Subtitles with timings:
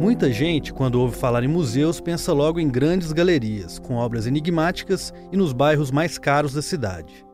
[0.00, 5.12] Muita gente, quando ouve falar em museus, pensa logo em grandes galerias, com obras enigmáticas
[5.32, 7.26] e nos bairros mais caros da cidade.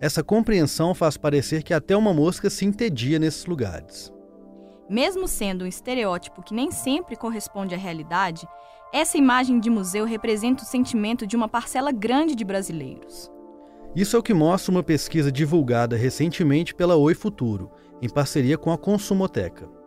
[0.00, 4.12] Essa compreensão faz parecer que até uma mosca se entedia nesses lugares.
[4.88, 8.44] Mesmo sendo um estereótipo que nem sempre corresponde à realidade,
[8.92, 13.30] essa imagem de museu representa o sentimento de uma parcela grande de brasileiros.
[13.94, 17.70] Isso é o que mostra uma pesquisa divulgada recentemente pela Oi Futuro,
[18.02, 19.79] em parceria com a Consumoteca.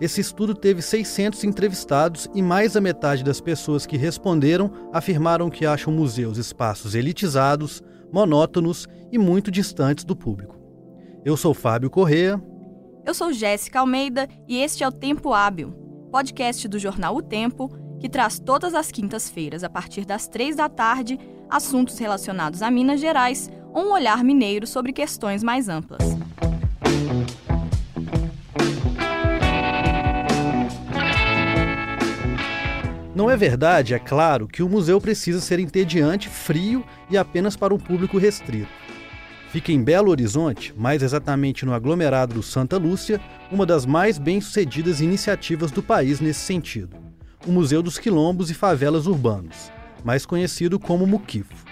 [0.00, 5.66] Esse estudo teve 600 entrevistados e mais da metade das pessoas que responderam afirmaram que
[5.66, 10.56] acham museus espaços elitizados, monótonos e muito distantes do público.
[11.24, 12.40] Eu sou Fábio Correa.
[13.04, 15.72] Eu sou Jéssica Almeida e este é o Tempo Hábil,
[16.12, 17.68] podcast do jornal O Tempo
[17.98, 21.18] que traz todas as quintas-feiras, a partir das três da tarde,
[21.50, 26.16] assuntos relacionados a Minas Gerais ou um olhar mineiro sobre questões mais amplas.
[33.18, 37.74] Não é verdade, é claro, que o museu precisa ser entediante, frio e apenas para
[37.74, 38.68] um público restrito.
[39.50, 45.00] Fica em Belo Horizonte, mais exatamente no aglomerado do Santa Lúcia, uma das mais bem-sucedidas
[45.00, 46.96] iniciativas do país nesse sentido
[47.44, 49.72] o Museu dos Quilombos e Favelas Urbanos,
[50.04, 51.66] mais conhecido como Muquifo.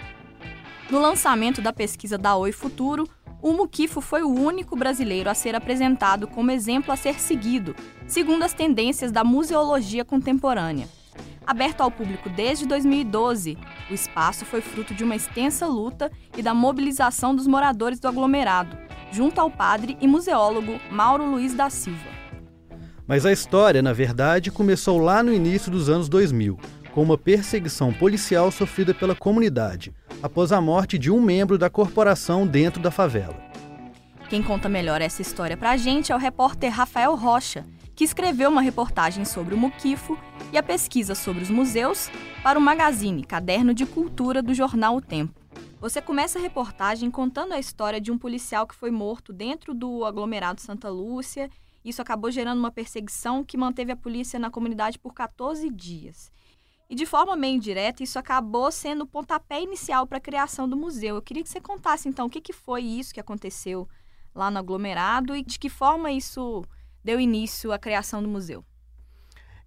[0.89, 3.07] No lançamento da pesquisa da Oi Futuro,
[3.41, 7.73] o Muquifo foi o único brasileiro a ser apresentado como exemplo a ser seguido,
[8.05, 10.96] segundo as tendências da museologia contemporânea.
[11.47, 13.57] Aberto ao público desde 2012,
[13.89, 18.77] o espaço foi fruto de uma extensa luta e da mobilização dos moradores do aglomerado,
[19.13, 22.17] junto ao padre e museólogo Mauro Luiz da Silva.
[23.07, 26.59] Mas a história, na verdade, começou lá no início dos anos 2000,
[26.93, 32.45] com uma perseguição policial sofrida pela comunidade, após a morte de um membro da corporação
[32.45, 33.37] dentro da favela.
[34.29, 37.63] Quem conta melhor essa história pra gente é o repórter Rafael Rocha,
[37.97, 40.17] que escreveu uma reportagem sobre o Muquifo
[40.53, 42.09] e a pesquisa sobre os museus
[42.41, 45.37] para o magazine Caderno de Cultura do jornal O Tempo.
[45.81, 50.05] Você começa a reportagem contando a história de um policial que foi morto dentro do
[50.05, 51.49] aglomerado Santa Lúcia
[51.87, 56.29] isso acabou gerando uma perseguição que manteve a polícia na comunidade por 14 dias.
[56.89, 60.75] E de forma meio indireta, isso acabou sendo o pontapé inicial para a criação do
[60.75, 61.15] museu.
[61.15, 63.87] Eu queria que você contasse, então, o que, que foi isso que aconteceu
[64.35, 66.65] lá no aglomerado e de que forma isso
[67.07, 68.65] deu início à criação do museu.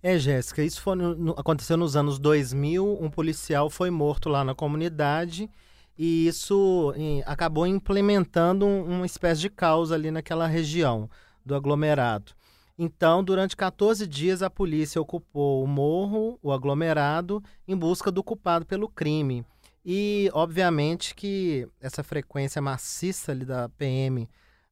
[0.02, 2.98] É, Jéssica, isso foi no, aconteceu nos anos 2000.
[3.00, 5.48] Um policial foi morto lá na comunidade
[5.96, 11.08] e isso em, acabou implementando um, uma espécie de caos ali naquela região
[11.44, 12.32] do aglomerado.
[12.78, 18.66] Então, durante 14 dias, a polícia ocupou o morro, o aglomerado, em busca do culpado
[18.66, 19.44] pelo crime.
[19.84, 24.28] E, obviamente, que essa frequência maciça ali da PM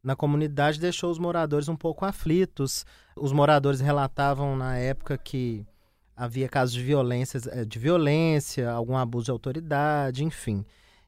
[0.08, 2.86] na comunidade deixou os moradores um pouco aflitos.
[3.14, 5.66] Os moradores relatavam na época que
[6.16, 10.64] havia casos de violência, eh, de violência, algum abuso de autoridade, enfim.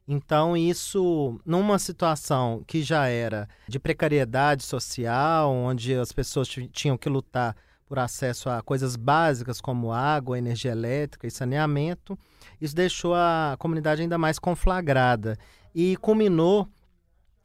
[0.07, 7.09] Então, isso, numa situação que já era de precariedade social, onde as pessoas tinham que
[7.09, 7.55] lutar
[7.87, 12.15] por acesso a coisas básicas como água, energia elétrica e saneamento,
[12.61, 15.39] isso deixou a comunidade ainda mais conflagrada
[15.73, 16.69] e culminou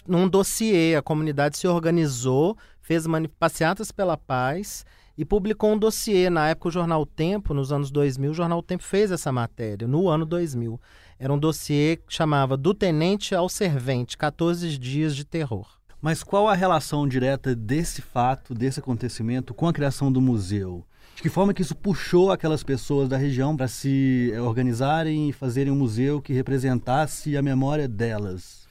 [0.08, 0.94] num dossiê.
[0.96, 3.04] A comunidade se organizou, fez
[3.38, 4.84] passeatas pela paz
[5.16, 6.28] e publicou um dossiê.
[6.28, 10.08] Na época, o Jornal Tempo, nos anos 2000, o Jornal Tempo fez essa matéria, no
[10.08, 10.80] ano 2000.
[11.18, 15.66] Era um dossiê que chamava Do Tenente ao Servente 14 Dias de Terror.
[16.00, 20.84] Mas qual a relação direta desse fato, desse acontecimento, com a criação do museu?
[21.14, 25.72] De que forma que isso puxou aquelas pessoas da região para se organizarem e fazerem
[25.72, 28.66] um museu que representasse a memória delas?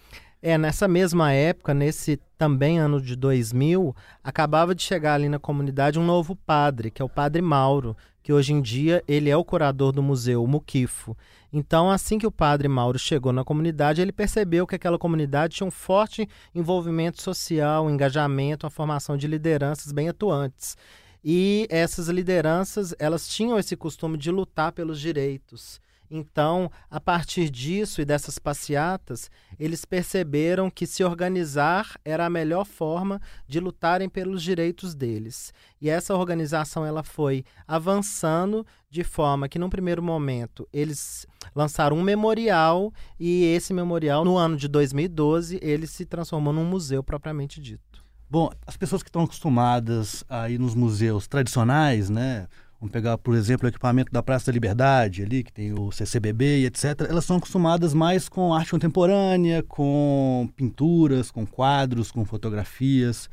[0.47, 5.97] É, nessa mesma época, nesse também ano de 2000, acabava de chegar ali na comunidade
[5.97, 9.43] um novo padre, que é o Padre Mauro, que hoje em dia ele é o
[9.43, 11.17] curador do museu Muquifo.
[11.51, 15.65] Então, assim que o Padre Mauro chegou na comunidade, ele percebeu que aquela comunidade tinha
[15.65, 20.77] um forte envolvimento social, engajamento, a formação de lideranças bem atuantes.
[21.23, 25.81] E essas lideranças, elas tinham esse costume de lutar pelos direitos.
[26.17, 29.29] Então, a partir disso e dessas passeatas,
[29.59, 35.53] eles perceberam que se organizar era a melhor forma de lutarem pelos direitos deles.
[35.81, 42.01] E essa organização ela foi avançando de forma que, num primeiro momento, eles lançaram um
[42.01, 48.05] memorial e esse memorial, no ano de 2012, ele se transformou num museu propriamente dito.
[48.29, 52.47] Bom, as pessoas que estão acostumadas a ir nos museus tradicionais, né?
[52.79, 56.59] Vamos pegar, por exemplo, o equipamento da Praça da Liberdade, ali, que tem o CCBB
[56.59, 57.01] e etc.
[57.09, 63.29] Elas são acostumadas mais com arte contemporânea, com pinturas, com quadros, com fotografias.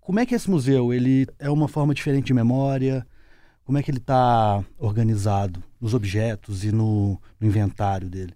[0.00, 3.06] Como é que esse museu ele é uma forma diferente de memória?
[3.64, 8.32] Como é que ele está organizado nos objetos e no, no inventário dele?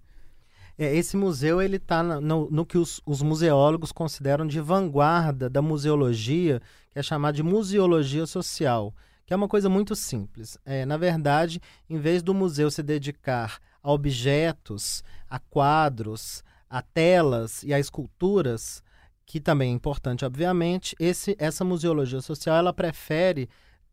[0.76, 5.60] É, esse museu ele está no, no, que os, os, museólogos consideram de vanguarda da
[5.60, 8.94] museologia, que é chamada de museologia social,
[9.30, 10.58] que é uma coisa muito simples.
[10.64, 17.62] É, na verdade, em vez do museu se dedicar a objetos, a quadros, a telas
[17.62, 18.82] e a esculturas,
[19.24, 23.48] que também é importante, obviamente, esse, essa museologia social ela prefere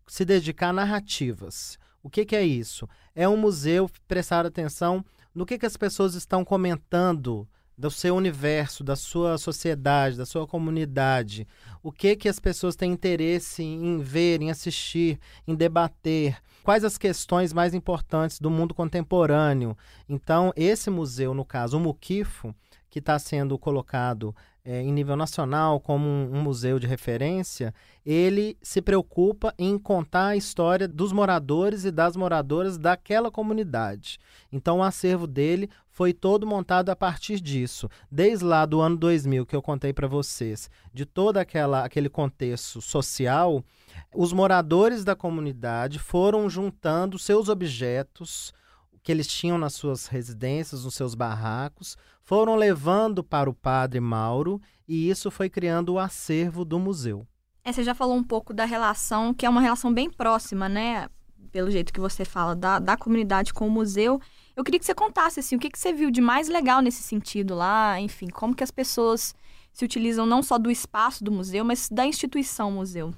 [0.08, 1.78] se dedicar a narrativas.
[2.02, 2.90] O que, que é isso?
[3.14, 5.06] É um museu prestar atenção
[5.36, 7.48] no que, que as pessoas estão comentando
[7.78, 11.48] do seu universo, da sua sociedade, da sua comunidade.
[11.84, 16.42] O que que as pessoas têm interesse em ver, em assistir, em debater?
[16.64, 19.78] Quais as questões mais importantes do mundo contemporâneo?
[20.10, 22.54] Então, esse museu, no caso, o Muquifo,
[22.90, 24.36] que está sendo colocado
[24.66, 27.74] é, em nível nacional como um, um, museu de referência,
[28.06, 34.20] ele se preocupa em contar a história dos moradores e das moradoras daquela comunidade.
[34.52, 37.90] Então, o acervo dele foi todo montado a partir disso.
[38.12, 43.66] Desde lá do ano 2000 que eu contei para vocês, de todo aquele contexto social,
[44.14, 48.54] os moradores da comunidade foram juntando seus objetos
[49.02, 54.62] que eles tinham nas suas residências, nos seus barracos, foram levando para o padre Mauro
[54.88, 57.26] e isso foi criando o acervo do museu.
[57.64, 61.10] É, você já falou um pouco da relação, que é uma relação bem próxima, né?
[61.52, 64.22] Pelo jeito que você fala, da, da comunidade com o museu.
[64.58, 67.04] Eu queria que você contasse, assim, o que, que você viu de mais legal nesse
[67.04, 69.36] sentido lá, enfim, como que as pessoas
[69.72, 73.14] se utilizam não só do espaço do museu, mas da instituição museu.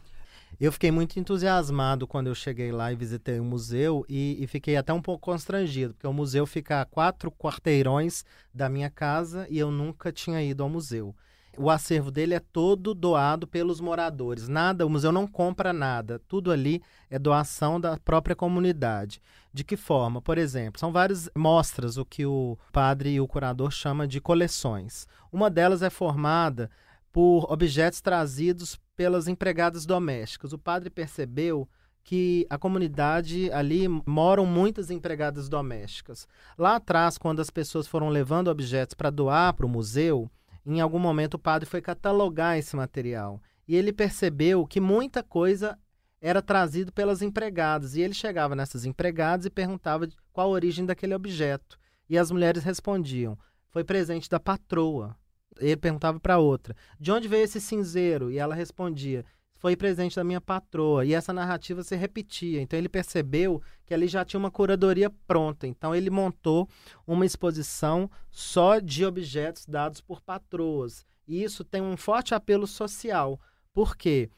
[0.59, 4.75] Eu fiquei muito entusiasmado quando eu cheguei lá e visitei o museu e, e, fiquei
[4.75, 9.57] até um pouco constrangido, porque o museu fica a quatro quarteirões da minha casa e
[9.57, 11.15] eu nunca tinha ido ao museu.
[11.62, 14.48] O acervo dele é todo doado pelos moradores.
[14.48, 16.18] Nada, o museu não compra nada.
[16.26, 19.22] Tudo ali é doação da própria comunidade.
[19.54, 20.22] De que forma?
[20.22, 25.06] Por exemplo, são várias mostras o que o padre e o curador chama de coleções.
[25.34, 26.72] Uma delas é formada
[27.12, 30.54] por objetos trazidos pelas empregadas domésticas.
[30.54, 31.68] O padre percebeu
[32.06, 36.26] que a comunidade ali moram muitas empregadas domésticas.
[36.58, 40.32] Lá atrás, quando as pessoas foram levando objetos para doar para o museu,
[40.66, 43.42] em algum momento o padre foi catalogar esse material.
[43.68, 45.78] E ele percebeu que muita coisa
[46.22, 47.96] era trazido pelas empregadas.
[47.96, 51.80] E ele chegava nessas empregadas e perguntava qual a origem daquele objeto.
[52.10, 53.38] E as mulheres respondiam:
[53.70, 55.16] foi presente da patroa.
[55.60, 58.32] Ele perguntava para outra: de onde veio esse cinzeiro?
[58.32, 59.26] E ela respondia:
[59.60, 61.06] foi presente da minha patroa.
[61.06, 62.62] E essa narrativa se repetia.
[62.62, 65.68] Então ele percebeu que ali já tinha uma curadoria pronta.
[65.68, 66.68] Então ele montou
[67.06, 71.06] uma exposição só de objetos dados por patroas.
[71.28, 73.40] E isso tem um forte apelo social.
[73.74, 74.30] porque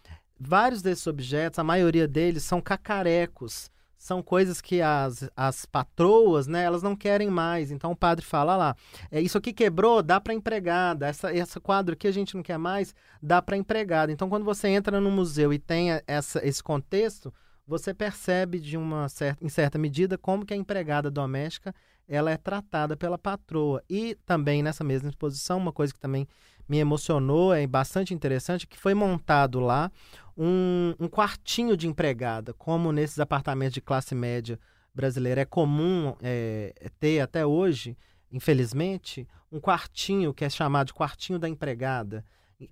[0.43, 3.69] Vários desses objetos, a maioria deles são cacarecos
[4.01, 7.69] são coisas que as, as patroas, né, elas não querem mais.
[7.69, 8.75] Então o padre fala lá,
[9.11, 11.05] é isso aqui quebrou, dá para empregada.
[11.05, 14.11] Essa esse quadro aqui a gente não quer mais, dá para empregada.
[14.11, 17.31] Então quando você entra no museu e tem essa, esse contexto,
[17.67, 21.71] você percebe de uma certa, em certa medida como que a empregada doméstica
[22.07, 23.83] ela é tratada pela patroa.
[23.87, 26.27] E também nessa mesma exposição, uma coisa que também
[26.71, 29.91] me emocionou, é bastante interessante, que foi montado lá
[30.37, 34.57] um, um quartinho de empregada, como nesses apartamentos de classe média
[34.95, 37.97] brasileira é comum é, ter até hoje,
[38.31, 42.23] infelizmente, um quartinho que é chamado de quartinho da empregada,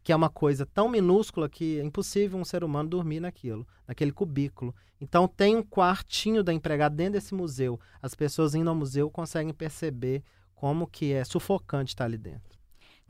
[0.01, 4.13] que é uma coisa tão minúscula que é impossível um ser humano dormir naquilo, naquele
[4.13, 4.73] cubículo.
[5.01, 7.77] Então tem um quartinho da empregada dentro desse museu.
[8.01, 10.23] As pessoas indo ao museu conseguem perceber
[10.55, 12.58] como que é sufocante estar ali dentro.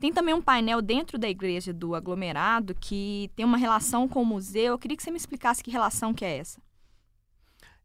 [0.00, 4.26] Tem também um painel dentro da igreja do aglomerado que tem uma relação com o
[4.26, 4.72] museu.
[4.72, 6.58] Eu queria que você me explicasse que relação que é essa.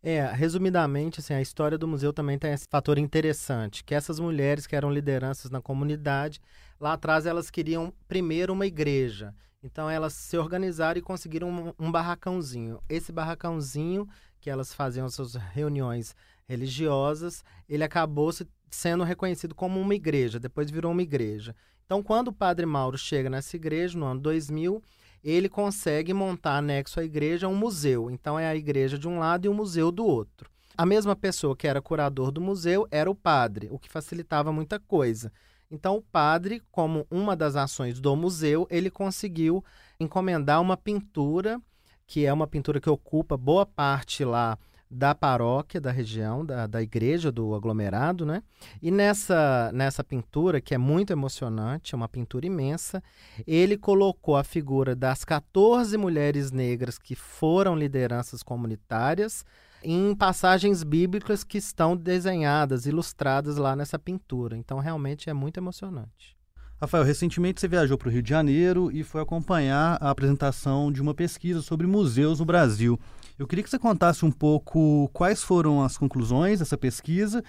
[0.02, 4.66] É, resumidamente, assim, a história do museu também tem esse fator interessante, que essas mulheres
[4.66, 6.40] que eram lideranças na comunidade,
[6.80, 9.34] lá atrás elas queriam primeiro uma igreja.
[9.62, 12.80] Então elas se organizaram e conseguiram um, um barracãozinho.
[12.88, 14.08] Esse barracãozinho
[14.40, 16.16] que elas faziam suas reuniões
[16.48, 21.56] religiosas, ele acabou se, sendo reconhecido como uma igreja, depois virou uma igreja.
[21.86, 24.82] Então, quando o padre Mauro chega nessa igreja, no ano 2000,
[25.24, 28.10] ele consegue montar anexo à igreja um museu.
[28.10, 30.50] Então, é a igreja de um lado e o museu do outro.
[30.78, 34.80] A mesma pessoa que era curador do museu era o padre, o que facilitava muita
[34.80, 35.32] coisa.
[35.70, 39.64] Então, o padre, como uma das ações do museu, ele conseguiu
[40.00, 41.62] encomendar uma pintura,
[42.06, 44.58] que é uma pintura que ocupa boa parte lá
[44.96, 48.42] da paróquia da região, da, da igreja do aglomerado, né?
[48.82, 53.04] E nessa, nessa pintura, que é muito emocionante, é uma pintura imensa,
[53.46, 59.44] ele colocou a figura das 14 mulheres negras que foram lideranças comunitárias
[59.84, 64.56] em passagens bíblicas que estão desenhadas, ilustradas lá nessa pintura.
[64.58, 66.36] Então, realmente é muito emocionante.
[66.80, 71.02] Rafael, recentemente você viajou para o Rio de Janeiro e foi acompanhar a apresentação de
[71.02, 73.00] uma pesquisa sobre museus no Brasil.
[73.38, 77.44] Eu queria que você contasse um pouco quais foram as conclusões dessa pesquisa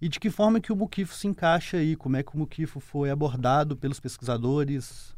[0.00, 2.80] e de que forma que o Muquifo se encaixa aí, como é que o Muquifo
[2.80, 5.14] foi abordado pelos pesquisadores,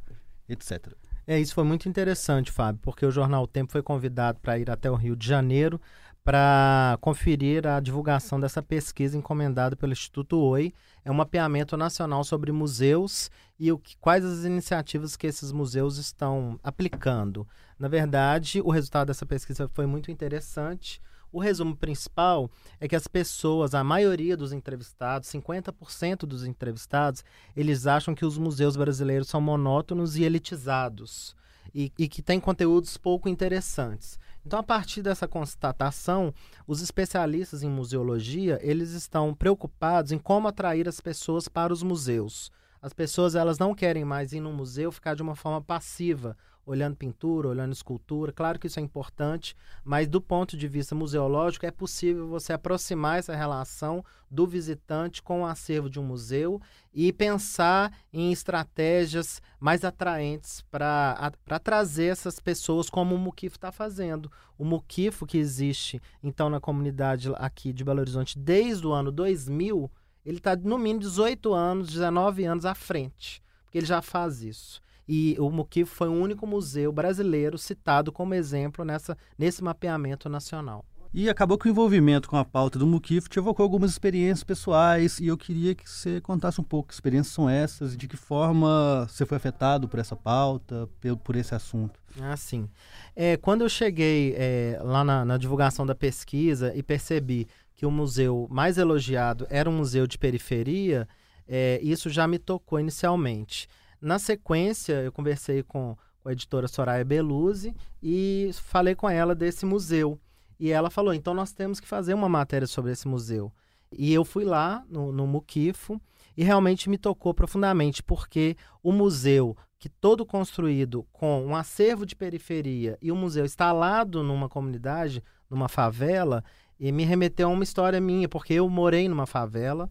[0.48, 0.92] etc.
[1.24, 4.68] É, isso foi muito interessante, Fábio, porque o Jornal o Tempo foi convidado para ir
[4.70, 5.80] até o Rio de Janeiro
[6.28, 10.74] para conferir a divulgação dessa pesquisa encomendada pelo Instituto OI.
[11.02, 15.96] É um mapeamento nacional sobre museus e o que, quais as iniciativas que esses museus
[15.96, 17.48] estão aplicando.
[17.78, 21.00] Na verdade, o resultado dessa pesquisa foi muito interessante.
[21.32, 27.24] O resumo principal é que as pessoas, a maioria dos entrevistados, 50% dos entrevistados,
[27.56, 31.34] eles acham que os museus brasileiros são monótonos e elitizados
[31.74, 34.18] e, e que têm conteúdos pouco interessantes.
[34.48, 36.32] Então, a partir dessa constatação,
[36.66, 42.50] os especialistas em museologia, eles estão preocupados em como atrair as pessoas para os museus.
[42.80, 46.34] As pessoas elas não querem mais ir no museu ficar de uma forma passiva,
[46.68, 48.30] olhando pintura, olhando escultura.
[48.30, 53.18] Claro que isso é importante, mas do ponto de vista museológico é possível você aproximar
[53.18, 56.60] essa relação do visitante com o acervo de um museu
[56.92, 61.32] e pensar em estratégias mais atraentes para
[61.64, 64.30] trazer essas pessoas como o Muquifo está fazendo.
[64.58, 69.90] O Muquifo que existe então na comunidade aqui de Belo Horizonte desde o ano 2000,
[70.26, 74.82] ele está no mínimo 18 anos, 19 anos à frente, porque ele já faz isso.
[75.08, 80.84] E o Muquifo foi o único museu brasileiro citado como exemplo nessa, nesse mapeamento nacional.
[81.12, 85.18] E acabou que o envolvimento com a pauta do Muquifo te evocou algumas experiências pessoais
[85.18, 88.16] e eu queria que você contasse um pouco que experiências são essas e de que
[88.16, 90.88] forma você foi afetado por essa pauta,
[91.24, 91.98] por esse assunto.
[92.20, 92.68] Ah, sim.
[93.16, 97.90] É, quando eu cheguei é, lá na, na divulgação da pesquisa e percebi que o
[97.90, 101.08] museu mais elogiado era um museu de periferia,
[101.48, 103.66] é, isso já me tocou inicialmente.
[104.00, 105.96] Na sequência, eu conversei com,
[106.28, 110.20] a editora Soraya Beluzzi e falei com ela desse museu.
[110.58, 113.52] E ela falou: então nós temos que fazer uma matéria sobre esse museu.
[113.90, 116.00] E eu fui lá no, no Muquifo
[116.36, 122.14] e realmente me tocou profundamente, porque o museu, que todo construído com um acervo de
[122.14, 126.44] periferia e o um museu instalado numa comunidade, numa favela,
[126.78, 129.90] e me remeteu a uma história minha, porque eu morei numa favela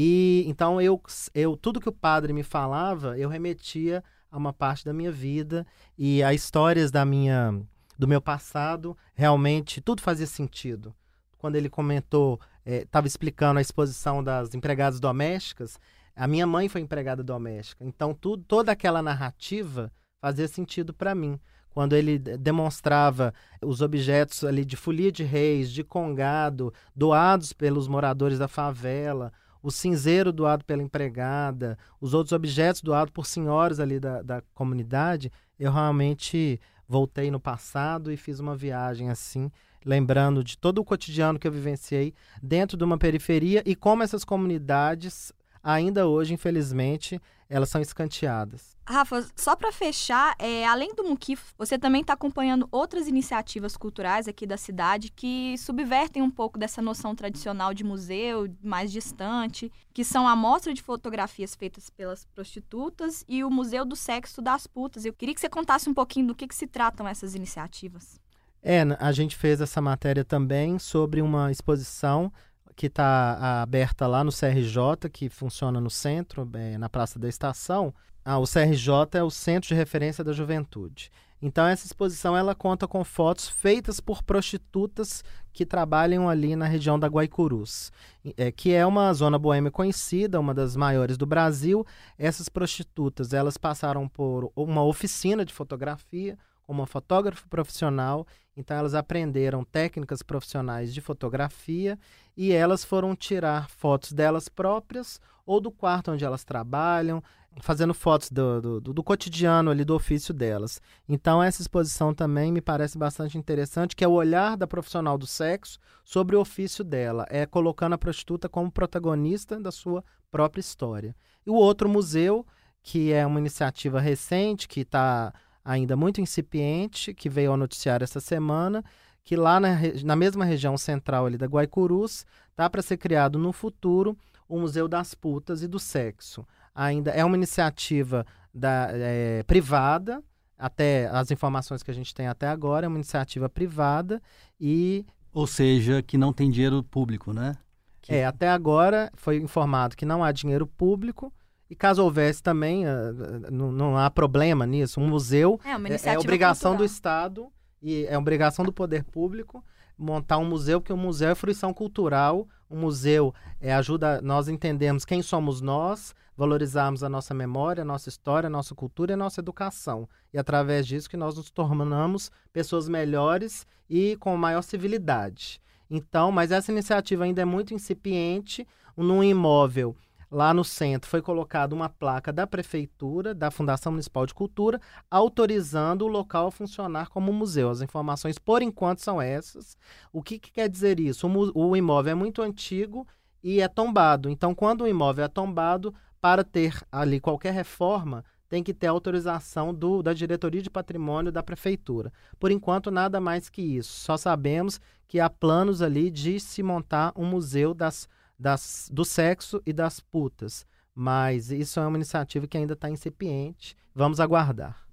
[0.00, 1.02] e então eu,
[1.34, 5.66] eu tudo que o padre me falava, eu remetia a uma parte da minha vida
[5.98, 7.60] e a histórias da minha
[7.98, 10.94] do meu passado, realmente tudo fazia sentido.
[11.36, 15.80] Quando ele comentou, estava é, explicando a exposição das empregadas domésticas,
[16.14, 17.84] a minha mãe foi empregada doméstica.
[17.84, 19.90] Então tudo, toda aquela narrativa
[20.20, 21.40] fazia sentido para mim.
[21.70, 28.38] Quando ele demonstrava os objetos ali de folia de reis, de congado, doados pelos moradores
[28.38, 29.32] da favela,
[29.68, 35.30] o cinzeiro doado pela empregada, os outros objetos doados por senhoras ali da, da comunidade,
[35.60, 36.58] eu realmente
[36.88, 39.52] voltei no passado e fiz uma viagem assim,
[39.84, 44.24] lembrando de todo o cotidiano que eu vivenciei dentro de uma periferia e como essas
[44.24, 45.34] comunidades
[45.68, 48.76] ainda hoje, infelizmente, elas são escanteadas.
[48.86, 54.26] Rafa, só para fechar, é, além do Muquif, você também está acompanhando outras iniciativas culturais
[54.26, 60.04] aqui da cidade que subvertem um pouco dessa noção tradicional de museu mais distante, que
[60.04, 65.04] são a mostra de fotografias feitas pelas prostitutas e o Museu do Sexo das Putas.
[65.04, 68.18] Eu queria que você contasse um pouquinho do que, que se tratam essas iniciativas.
[68.62, 72.32] É, a gente fez essa matéria também sobre uma exposição
[72.78, 77.92] que está aberta lá no CRJ, que funciona no centro, é, na Praça da Estação.
[78.24, 81.10] Ah, o CRJ é o Centro de Referência da Juventude.
[81.42, 86.96] Então essa exposição ela conta com fotos feitas por prostitutas que trabalham ali na região
[86.96, 87.90] da Guaicurus,
[88.36, 91.84] é, que é uma zona boêmia conhecida, uma das maiores do Brasil.
[92.16, 98.24] Essas prostitutas elas passaram por uma oficina de fotografia, uma fotógrafa profissional,
[98.58, 101.98] então elas aprenderam técnicas profissionais de fotografia
[102.36, 107.22] e elas foram tirar fotos delas próprias ou do quarto onde elas trabalham,
[107.60, 110.82] fazendo fotos do, do, do, cotidiano ali do ofício delas.
[111.08, 115.26] Então essa exposição também me parece bastante interessante, que é o olhar da profissional do
[115.26, 121.14] sexo sobre o ofício dela, é colocando a prostituta como protagonista da sua própria história.
[121.46, 122.44] E o outro museu,
[122.82, 125.32] que é uma iniciativa recente, que está
[125.68, 128.82] ainda muito incipiente, que veio ao noticiário essa semana,
[129.22, 133.52] que lá na, na mesma região central ali da Guaicurus, está para ser criado no
[133.52, 134.16] futuro
[134.48, 136.46] o Museu das Putas e do Sexo.
[136.74, 140.24] Ainda é uma iniciativa da, é, privada,
[140.58, 144.22] até as informações que a gente tem até agora, é uma iniciativa privada
[144.58, 147.58] e Ou seja, que não tem dinheiro público, né?
[148.00, 148.14] Que...
[148.14, 151.30] É, até agora foi informado que não há dinheiro público.
[151.70, 155.00] E caso houvesse também, uh, não, não, há problema nisso.
[155.00, 156.76] Um museu é, uma é, é obrigação cultural.
[156.76, 159.62] do Estado e é obrigação do poder público
[159.98, 165.04] montar um museu, porque o museu é fruição cultural, o museu é, ajuda nós entendemos
[165.04, 169.16] quem somos nós, valorizarmos a nossa memória, a nossa história, a nossa cultura e a
[169.16, 170.08] nossa educação.
[170.32, 175.60] E através disso que nós nos tornamos pessoas melhores e com maior civilidade.
[175.90, 179.96] Então, mas essa iniciativa ainda é muito incipiente, num imóvel
[180.30, 184.80] lá no centro foi colocada uma placa da prefeitura, da Fundação Municipal de Cultura,
[185.10, 187.70] autorizando o local a funcionar como museu.
[187.70, 189.76] As informações, por enquanto, são essas.
[190.12, 191.26] O que, que quer dizer isso?
[191.26, 193.06] O, o imóvel é muito antigo
[193.42, 194.28] e é tombado.
[194.28, 199.74] Então, quando o imóvel é tombado, para ter ali qualquer reforma, tem que ter autorização
[199.74, 202.12] do, da diretoria de patrimônio da prefeitura.
[202.38, 203.92] Por enquanto, nada mais que isso.
[204.00, 208.08] Só sabemos que há planos ali de se montar um museu das
[208.38, 210.66] das, do sexo e das putas.
[210.94, 213.76] Mas isso é uma iniciativa que ainda está incipiente.
[213.94, 214.86] Vamos aguardar.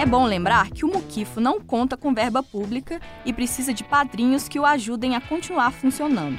[0.00, 4.48] É bom lembrar que o Muquifo não conta com verba pública e precisa de padrinhos
[4.48, 6.38] que o ajudem a continuar funcionando.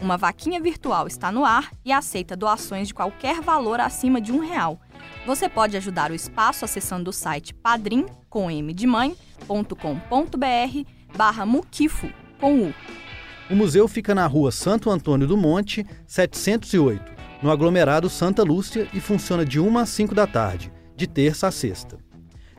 [0.00, 4.38] Uma vaquinha virtual está no ar e aceita doações de qualquer valor acima de um
[4.38, 4.80] real
[5.26, 9.66] você pode ajudar o espaço acessando o site padrim, com m de mãe.com.br
[11.16, 12.74] barra muquifo, com U.
[13.50, 19.00] O museu fica na rua Santo Antônio do Monte, 708, no aglomerado Santa Lúcia e
[19.00, 21.98] funciona de 1 às 5 da tarde, de terça a sexta.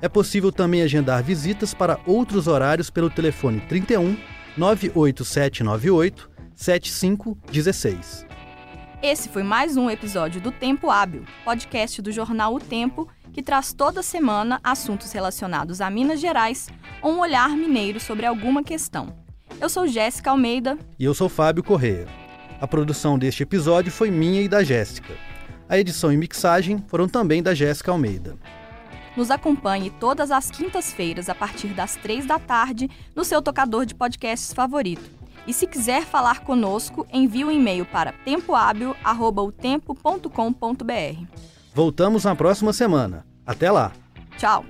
[0.01, 4.17] É possível também agendar visitas para outros horários pelo telefone 31
[4.57, 8.30] 98798 7516.
[9.01, 13.73] Esse foi mais um episódio do Tempo Hábil, podcast do jornal O Tempo, que traz
[13.73, 16.69] toda semana assuntos relacionados a Minas Gerais
[17.01, 19.11] ou um olhar mineiro sobre alguma questão.
[19.59, 20.77] Eu sou Jéssica Almeida.
[20.99, 22.05] E eu sou Fábio Correia.
[22.61, 25.15] A produção deste episódio foi minha e da Jéssica.
[25.67, 28.37] A edição e mixagem foram também da Jéssica Almeida.
[29.17, 33.95] Nos acompanhe todas as quintas-feiras a partir das três da tarde no seu tocador de
[33.95, 41.25] podcasts favorito e se quiser falar conosco, envie um e-mail para tempohábil.otempo.com.br.
[41.73, 43.25] Voltamos na próxima semana.
[43.45, 43.93] Até lá!
[44.37, 44.65] Tchau!